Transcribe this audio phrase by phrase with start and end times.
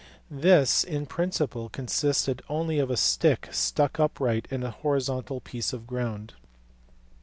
[0.31, 5.85] This, in principle, consisted only of a stick stuck upright in a horizontal piece of
[5.85, 6.33] ground.